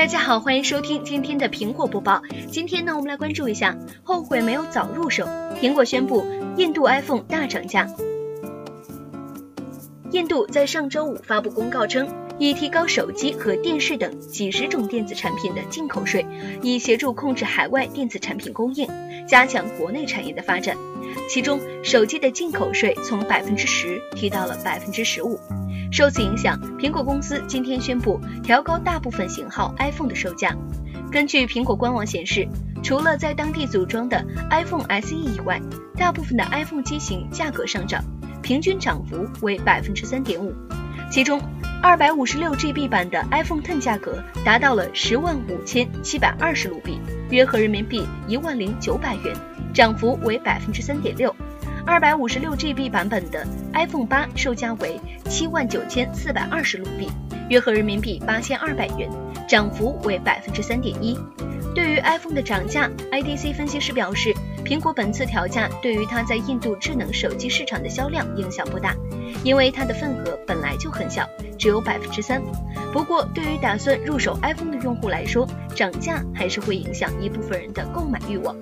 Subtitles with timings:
[0.00, 2.22] 大家好，欢迎收听今天的苹果播报。
[2.50, 5.26] 今天呢，我们来关注一下，后悔没有早入手。
[5.60, 6.24] 苹果宣布，
[6.56, 7.86] 印度 iPhone 大涨价。
[10.10, 12.08] 印度在上周五发布公告称，
[12.38, 16.24] 已提高手机和电视等几十种电子产品的进口税，
[16.62, 18.88] 以协助控制海外电子产品供应，
[19.28, 20.74] 加强国内产业的发展。
[21.28, 25.38] 其中，手机的进口税从百分之十提到了百分之十五。
[25.90, 30.56] 受此影响，苹果公司今天宣布调高大部分型号 iPhone 的售价。
[31.10, 32.48] 根据苹果官网显示，
[32.82, 35.60] 除了在当地组装的 iPhone SE 以外，
[35.96, 38.04] 大部分的 iPhone 机型价格上涨，
[38.40, 40.54] 平均涨幅为百分之三点五。
[41.10, 41.42] 其中，
[41.82, 49.34] 二百五十六 GB 版的 iPhone Ten 价格达到了十万五千七百二十卢比，约合人民币一万零九百元，
[49.74, 51.34] 涨幅为百分之三点六。
[51.86, 57.08] 二百五十六 GB 版本的 iPhone 八售价为七万九千四百二十卢比，
[57.48, 59.08] 约合人民币八千二百元，
[59.48, 61.18] 涨幅为百分之三点一。
[61.74, 68.94] 对于 iPhone 的涨价，IDC 分析师表示，苹果本次调价对于它在印度智能手机市场的销量影响不大，
[69.42, 72.40] 因为它的份额本来就很小，只有百分之三。
[72.92, 78.54] 不过，对于打算入手 iPhone 的用户来说，涨价还是会影响一部分人的购买欲望。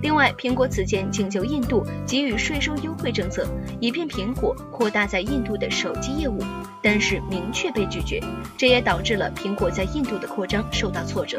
[0.00, 3.46] 另外，苹果此前请求印度给予税收优惠政策，
[3.78, 6.38] 以便苹果扩大在印度的手机业务，
[6.82, 8.20] 但是明确被拒绝，
[8.56, 11.38] 这也导致了苹果在印度的扩张受到挫折。